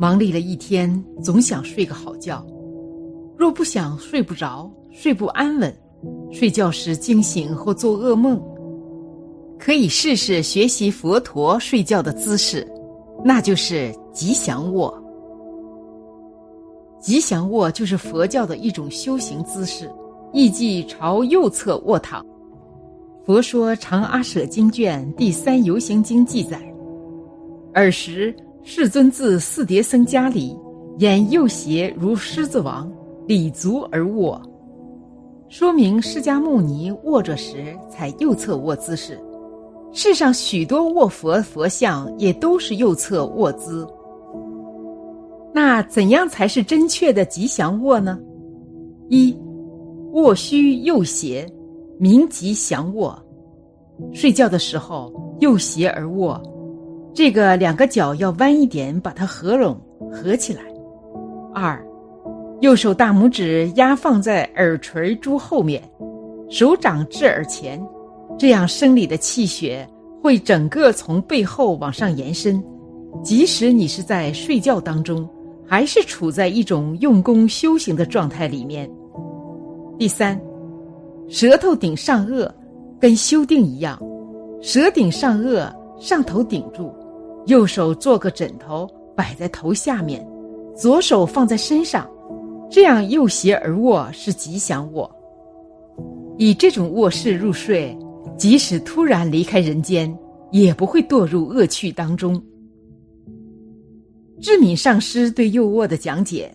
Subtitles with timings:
[0.00, 2.46] 忙碌了一天，总想睡个好觉。
[3.36, 5.76] 若不想睡不着，睡不安稳，
[6.30, 8.40] 睡觉时惊醒或做噩梦，
[9.58, 12.64] 可以试试学习佛陀睡觉的姿势，
[13.24, 14.96] 那就是吉祥卧。
[17.00, 19.90] 吉祥卧就是佛教的一种修行姿势，
[20.32, 22.24] 意即朝右侧卧躺。
[23.24, 26.60] 佛说《长阿舍经卷》第三游行经记载，
[27.74, 28.34] 尔时
[28.70, 30.54] 世尊自四叠僧家里，
[30.98, 32.86] 眼右胁如狮子王，
[33.26, 34.38] 礼足而卧，
[35.48, 39.18] 说明释迦牟尼卧着时采右侧卧姿势。
[39.90, 43.88] 世上许多卧佛佛像也都是右侧卧姿。
[45.54, 48.20] 那怎样才是真确的吉祥卧呢？
[49.08, 49.34] 一，
[50.12, 51.50] 卧须右斜，
[51.98, 53.18] 名吉祥卧。
[54.12, 55.10] 睡觉的时候
[55.40, 56.38] 右斜而卧，
[57.14, 59.80] 这个两个脚要弯一点，把它合拢
[60.12, 60.62] 合起来。
[61.54, 61.84] 二，
[62.60, 65.82] 右手大拇指压放在耳垂珠后面，
[66.48, 67.80] 手掌至耳前，
[68.38, 69.88] 这样生理的气血
[70.22, 72.62] 会整个从背后往上延伸，
[73.22, 75.28] 即使你是在睡觉当中。
[75.70, 78.90] 还是处在一种用功修行的状态里面。
[79.98, 80.40] 第三，
[81.28, 82.50] 舌头顶上颚，
[82.98, 84.00] 跟修定一样，
[84.62, 86.90] 舌顶上颚，上头顶住，
[87.48, 90.22] 右手做个枕头摆在头下面，
[90.76, 92.06] 左手放在身上，
[92.70, 95.10] 这样右斜而卧是吉祥卧。
[96.36, 97.96] 以这种卧室入睡，
[98.36, 100.14] 即使突然离开人间，
[100.52, 102.40] 也不会堕入恶趣当中。
[104.42, 106.52] 智敏上师对右卧的讲解：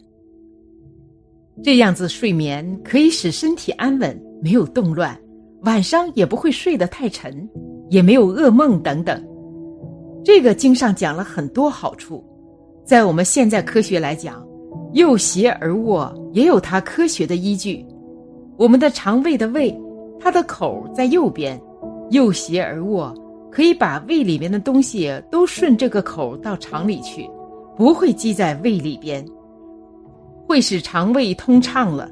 [1.63, 5.19] 这样子睡眠可以使身体安稳，没有动乱，
[5.63, 7.49] 晚上也不会睡得太沉，
[7.89, 9.32] 也没有噩梦等等。
[10.23, 12.23] 这个经上讲了很多好处，
[12.85, 14.41] 在我们现在科学来讲，
[14.93, 17.85] 右斜而卧也有它科学的依据。
[18.57, 19.75] 我们的肠胃的胃，
[20.19, 21.59] 它的口在右边，
[22.11, 23.13] 右斜而卧，
[23.51, 27.29] 可以把胃里面的东西都顺这个口到肠里去。
[27.75, 29.25] 不会积在胃里边，
[30.47, 32.07] 会使肠胃通畅了。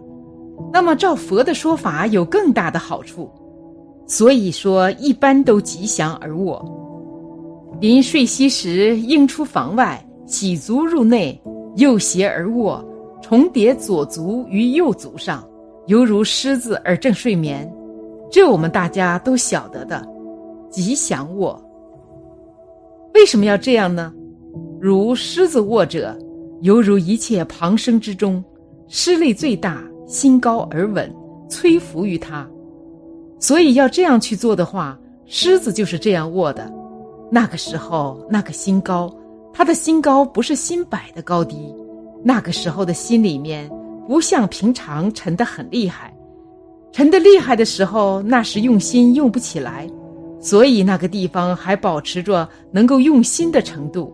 [0.74, 3.30] 那么照佛的说法，有更大的好处。
[4.08, 6.60] 所以说，一般都吉祥而卧。
[7.82, 11.42] 临睡息时，应出房外，洗足入内，
[11.78, 12.86] 右斜而卧，
[13.24, 15.44] 重叠左足于右足上，
[15.88, 17.68] 犹如狮子而正睡眠。
[18.30, 20.08] 这我们大家都晓得的，
[20.70, 21.60] 吉祥卧。
[23.16, 24.14] 为什么要这样呢？
[24.80, 26.16] 如狮子卧者，
[26.62, 28.44] 犹如一切旁生之中，
[28.88, 31.12] 失力最大，心高而稳，
[31.50, 32.48] 摧服于他。
[33.40, 36.72] 所以要这样去做的话，狮子就是这样卧的。
[37.34, 39.10] 那个时候，那个心高，
[39.54, 41.74] 他的心高不是心摆的高低，
[42.24, 43.70] 那个时候的心里面
[44.06, 46.14] 不像平常沉得很厉害，
[46.92, 49.90] 沉得厉害的时候，那时用心用不起来，
[50.42, 54.14] 所以那个地方还保持着能够用心的程度。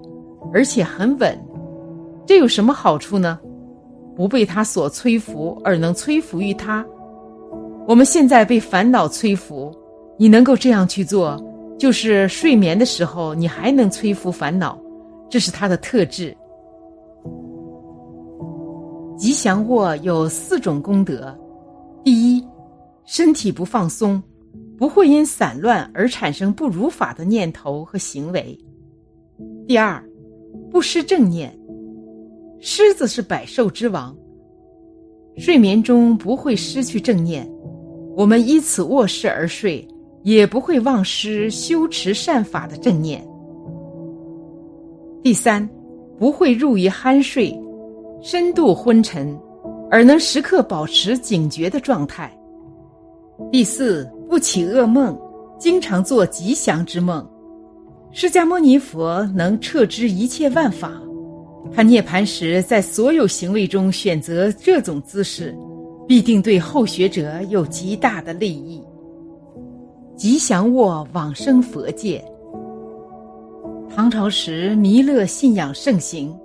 [0.54, 1.38] 而且很稳，
[2.26, 3.38] 这有什么好处呢？
[4.16, 6.86] 不被他所摧服，而能摧服于他。
[7.88, 9.76] 我们现在被烦恼摧服，
[10.18, 11.38] 你能够这样去做，
[11.78, 14.80] 就是睡眠的时候你还能摧服烦恼，
[15.30, 16.36] 这是它的特质。
[19.18, 21.36] 吉祥卧有四种功德：
[22.04, 22.44] 第一，
[23.06, 24.22] 身体不放松，
[24.78, 28.58] 不会因散乱而产生不如法的念头和行为；
[29.68, 30.04] 第二，
[30.72, 31.56] 不失正念，
[32.60, 34.16] 狮子是百兽之王。
[35.38, 37.48] 睡眠中不会失去正念，
[38.16, 39.88] 我们依此卧室而睡，
[40.28, 43.26] 也不会忘失修持善法的正念。
[45.24, 45.66] 第三，
[46.20, 47.58] 不会入于酣睡、
[48.22, 49.40] 深度昏沉，
[49.90, 52.30] 而能时刻保持警觉的状态。
[53.54, 55.18] 第四，不起噩梦，
[55.58, 57.26] 经常做吉祥之梦。
[58.12, 60.92] 释迦牟尼佛能彻知一切万法，
[61.72, 65.58] 他涅盘时在所有行为中选择这种姿势，
[66.06, 68.84] 必定对后学者有极大的利益。
[70.18, 72.20] 吉祥卧往生佛界。
[73.88, 76.36] 唐朝时弥勒信仰盛行，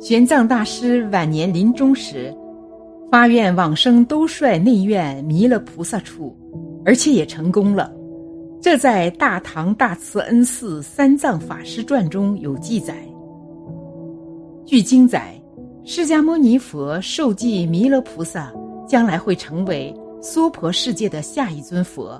[0.00, 2.32] 玄奘大师晚年临终时，
[3.10, 6.32] 发愿往生都率内院弥勒菩萨处，
[6.84, 7.92] 而且也成功了。
[8.60, 12.94] 这在《大唐大慈恩寺三藏法师传》中有记载。
[14.64, 15.34] 据经载，
[15.84, 18.52] 释迦牟尼佛受记弥勒菩萨
[18.86, 19.92] 将来会成为
[20.22, 22.16] 娑婆世界的下一尊佛，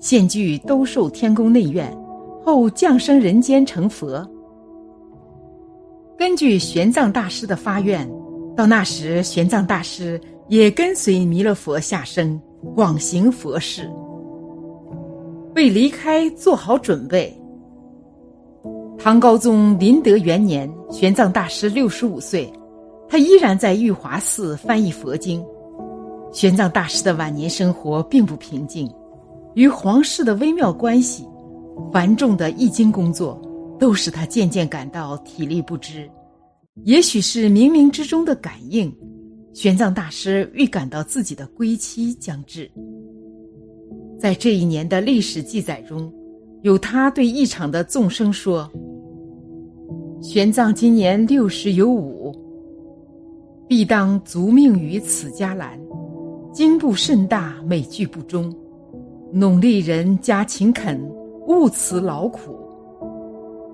[0.00, 1.96] 现居兜售天宫内院，
[2.44, 4.28] 后降生人间成佛。
[6.18, 8.10] 根据玄奘大师的发愿，
[8.56, 12.40] 到那时玄奘大师也跟随弥勒佛下生，
[12.74, 13.88] 广行佛事，
[15.54, 17.32] 为离开做好准备。
[18.98, 22.52] 唐高宗麟德元年，玄奘大师六十五岁，
[23.08, 25.40] 他依然在玉华寺翻译佛经。
[26.36, 28.86] 玄奘大师的晚年生活并不平静，
[29.54, 31.26] 与皇室的微妙关系、
[31.90, 33.40] 繁重的译经工作，
[33.78, 36.06] 都使他渐渐感到体力不支。
[36.84, 38.94] 也许是冥冥之中的感应，
[39.54, 42.70] 玄奘大师预感到自己的归期将至。
[44.20, 46.12] 在这一年的历史记载中，
[46.60, 48.70] 有他对一场的众生说。
[50.20, 52.30] 玄奘今年六十有五，
[53.66, 55.80] 必当足命于此家兰。
[56.56, 58.50] 经部甚大，每句不忠。
[59.30, 60.98] 努力人加勤恳，
[61.46, 62.56] 勿辞劳苦。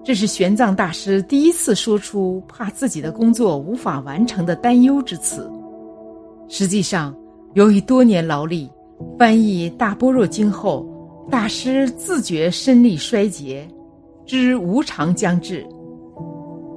[0.03, 5.49] 这是玄奘大师第一次说出怕自己的工作无法完成的担忧之词。
[6.49, 7.15] 实际上，
[7.55, 8.69] 由于多年劳力
[9.17, 10.85] 翻译《大般若经》后，
[11.31, 13.65] 大师自觉身力衰竭，
[14.27, 15.65] 知无常将至。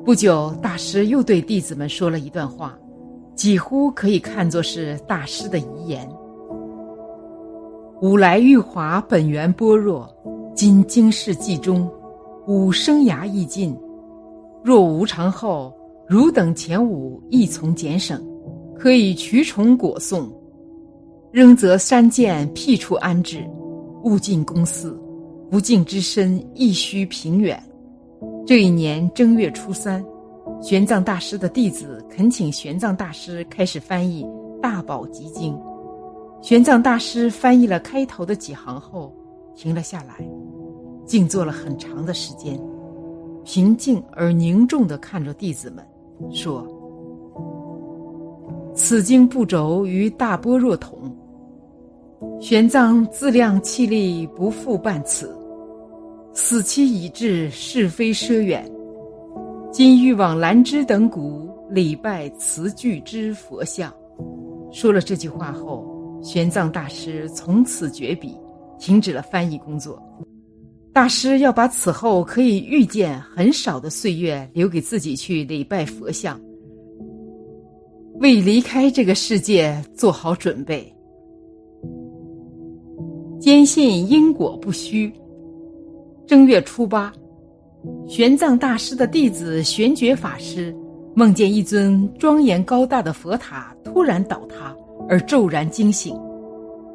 [0.05, 2.77] 不久，大师又对弟子们说了一段话，
[3.35, 6.09] 几乎可以看作是大师的遗言
[8.01, 10.09] ：“吾来玉华本源般若，
[10.55, 11.89] 今经世寂中，
[12.47, 13.77] 吾生涯亦尽。
[14.63, 15.73] 若无常后，
[16.07, 18.23] 汝等前五亦从俭省，
[18.77, 20.31] 可以取虫果送。
[21.31, 23.45] 仍则山涧僻处安置，
[24.03, 24.97] 勿进公寺，
[25.51, 27.61] 不敬之身亦须平远。”
[28.47, 30.03] 这一年正月初三，
[30.61, 34.23] 玄奘大师的弟子恳请玄奘大师开始翻译
[34.61, 35.53] 《大宝集经》。
[36.41, 39.13] 玄奘大师翻译了开头的几行后，
[39.55, 40.27] 停了下来，
[41.05, 42.59] 静坐了很长的时间，
[43.43, 45.83] 平静而凝重地看着弟子们，
[46.31, 46.65] 说
[48.75, 51.15] ：“此经不轴于大般若同，
[52.39, 55.35] 玄奘自量气力不复半此。”
[56.33, 58.69] 死期已至，是非奢远。
[59.77, 63.93] 今欲往兰芝等谷礼拜词句之佛像。
[64.71, 65.85] 说了这句话后，
[66.23, 68.33] 玄奘大师从此绝笔，
[68.79, 70.01] 停止了翻译工作。
[70.93, 76.39] 大师要把此后可以遇见很少的岁月留给自己去礼拜佛像，
[78.21, 80.89] 为离开这个世界做好准备。
[83.41, 85.11] 坚信因果不虚。
[86.25, 87.13] 正月初八，
[88.07, 90.75] 玄奘大师的弟子玄觉法师
[91.15, 94.75] 梦见一尊庄严高大的佛塔突然倒塌，
[95.09, 96.19] 而骤然惊醒。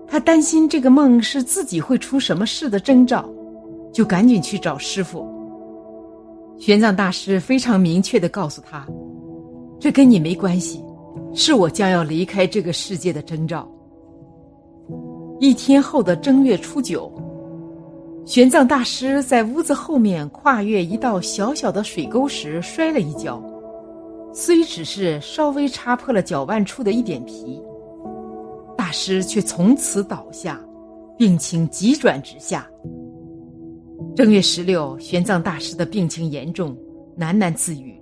[0.07, 3.29] 他担心这个梦是自己会出什么事的征兆，
[3.93, 5.27] 就赶紧去找师傅。
[6.59, 8.87] 玄奘大师非常明确的告诉他
[9.81, 10.85] ：“这跟你没关系，
[11.33, 13.67] 是我将要离开这个世界的征兆。”
[15.41, 17.11] 一天后的正月初九。
[18.27, 23.43] 玄奘大师在屋子后面跨越一道小小的水沟时摔了一跤，
[24.33, 27.61] 虽只是稍微擦破了脚腕处的一点皮，
[28.77, 30.61] 大师却从此倒下，
[31.19, 32.65] 病情急转直下。
[34.15, 36.77] 正月十六，玄奘大师的病情严重，
[37.19, 38.01] 喃喃自语：“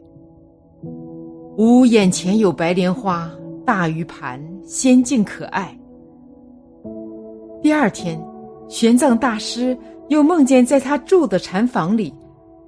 [1.57, 3.31] 吾眼前有白莲花，
[3.65, 5.75] 大于盘，仙境可爱。”
[7.63, 8.21] 第二天，
[8.69, 9.75] 玄奘大师。
[10.09, 12.13] 又梦见在他住的禅房里，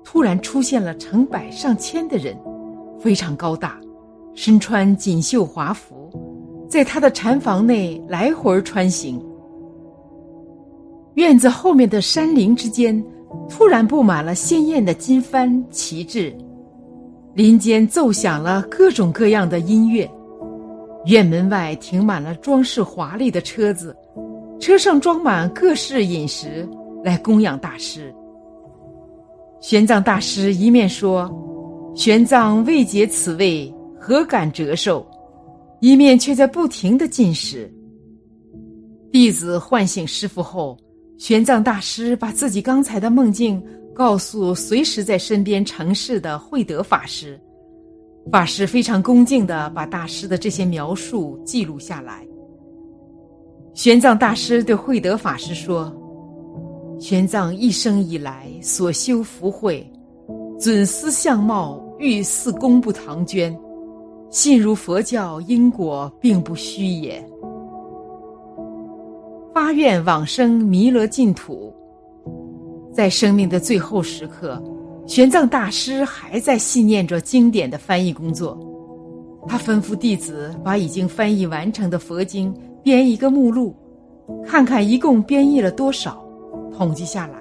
[0.04, 2.36] 突然出现了成百上千的人，
[2.98, 3.80] 非常高大，
[4.34, 6.10] 身穿锦绣华服，
[6.68, 9.22] 在他的禅房内来回穿行。
[11.14, 13.02] 院子后面的山林之间，
[13.48, 16.34] 突然布满了鲜艳的金幡旗帜，
[17.34, 20.08] 林间奏响了各种各样的音乐，
[21.06, 23.96] 院门外停满了装饰华丽的车子，
[24.60, 26.68] 车上装满各式饮食。
[27.02, 28.14] 来供养大师。
[29.60, 31.30] 玄奘大师一面说
[31.94, 35.06] ：“玄奘未解此味，何敢折寿？”
[35.80, 37.70] 一面却在不停的进食。
[39.12, 40.76] 弟子唤醒师傅后，
[41.18, 43.62] 玄奘大师把自己刚才的梦境
[43.94, 47.38] 告诉随时在身边城市的慧德法师。
[48.30, 52.26] 法师非常恭敬的把大师的这些描述记录下来。
[53.74, 55.94] 玄奘大师对慧德法师说。
[57.00, 59.90] 玄奘一生以来所修福慧，
[60.60, 63.58] 准思相貌欲似公布唐娟，
[64.28, 67.26] 信如佛教因果并不虚也。
[69.54, 71.74] 发愿往生弥勒净土，
[72.92, 74.62] 在生命的最后时刻，
[75.06, 78.58] 玄奘大师还在细念着经典的翻译工作。
[79.48, 83.74] 他吩咐弟子把已经翻译完成的佛经编一个目录，
[84.46, 86.22] 看看一共编译了多少。
[86.80, 87.36] 统计下来，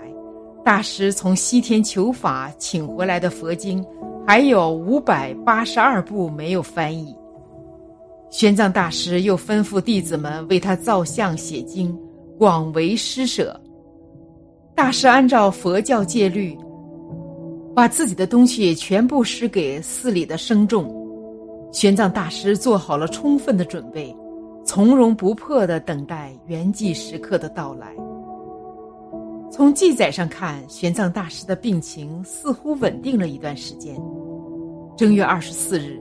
[0.65, 3.81] 大师从西天求法请回来的佛经
[4.27, 7.15] 还有五百八十二部没有翻译。
[8.29, 11.97] 玄奘大师又吩咐弟子们为他造像写经，
[12.37, 13.57] 广为施舍。
[14.75, 16.53] 大师按照佛教戒律，
[17.73, 20.93] 把自己的东西全部施给寺里的僧众。
[21.71, 24.13] 玄奘大师做好了充分的准备，
[24.65, 27.95] 从容不迫的等待圆寂时刻的到来。
[29.51, 33.99] 从记载上看，玄奘大师的病情似乎稳定了一段时间。
[34.95, 35.99] 正月二十四日。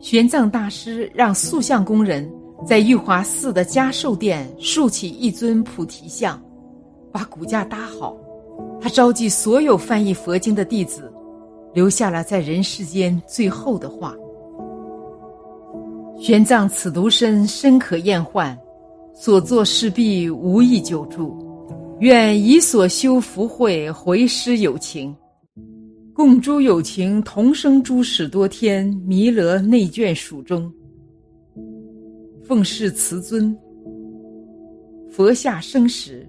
[0.00, 2.28] 玄奘大师让塑像工人
[2.66, 6.42] 在玉华寺的嘉寿殿竖起一尊菩提像，
[7.12, 8.16] 把骨架搭好。
[8.80, 11.12] 他召集所有翻译佛经的弟子，
[11.74, 14.14] 留下了在人世间最后的话
[16.18, 18.58] ：“玄奘此独身深可厌患，
[19.14, 21.36] 所作事必无益久住。
[22.00, 25.14] 愿以所修福慧回师有情。”
[26.12, 30.70] 共诸有情同生诸始多天弥勒内眷属中，
[32.44, 33.56] 奉事慈尊，
[35.10, 36.28] 佛下生时，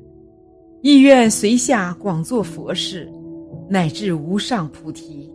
[0.82, 3.12] 意愿随下广作佛事，
[3.70, 5.30] 乃至无上菩提。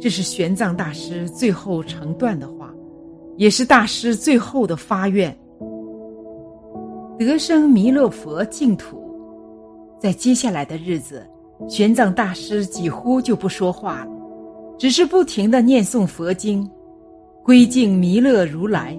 [0.00, 2.74] 这是玄奘大师最后成段的话，
[3.36, 5.36] 也是大师最后的发愿。
[7.18, 9.02] 得生弥勒佛净土，
[9.98, 11.26] 在接下来的日子。
[11.68, 14.10] 玄奘大师几乎就不说话了，
[14.76, 16.68] 只是不停的念诵佛经，
[17.44, 18.98] 归敬弥勒如来，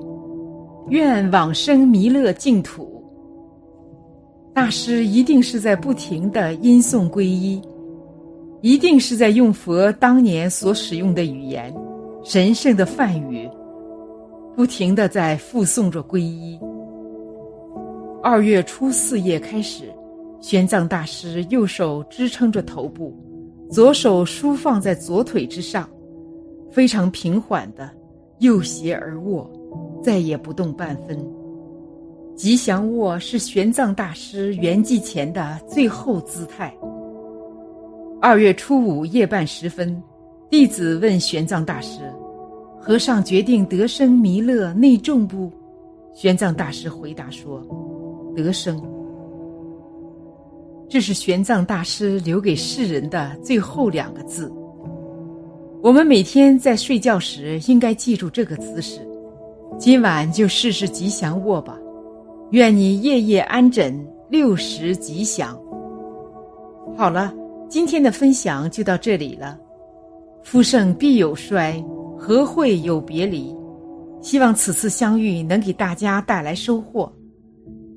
[0.87, 3.03] 愿往生弥勒净土。
[4.53, 7.61] 大师一定是在不停的吟诵皈依，
[8.61, 11.75] 一定是在用佛当年所使用的语言，
[12.23, 13.47] 神圣的梵语，
[14.55, 16.57] 不停的在复诵着皈依。
[18.27, 19.83] 二月初四夜开始。
[20.41, 23.15] 玄奘大师右手支撑着头部，
[23.69, 25.87] 左手舒放在左腿之上，
[26.71, 27.87] 非常平缓的
[28.39, 29.47] 右斜而卧，
[30.03, 31.15] 再也不动半分。
[32.35, 36.75] 吉祥卧是玄奘大师圆寂前的最后姿态。
[38.19, 40.01] 二月初五夜半时分，
[40.49, 41.99] 弟子问玄奘大师
[42.81, 45.51] ：“和尚决定得生弥勒内众不？”
[46.11, 47.61] 玄奘大师回答说
[48.35, 48.81] ：“得生。”
[50.87, 54.51] 这是玄奘大师留给世人的最后两个字。
[55.81, 58.99] 我们每天在睡觉时应该记住这个姿势。
[59.77, 61.77] 今晚就试试吉祥卧吧，
[62.51, 65.59] 愿你夜夜安枕，六时吉祥。
[66.95, 67.33] 好了，
[67.67, 69.59] 今天的分享就到这里了。
[70.43, 71.83] 夫盛必有衰，
[72.17, 73.53] 何会有别离？
[74.21, 77.11] 希望此次相遇能给大家带来收获。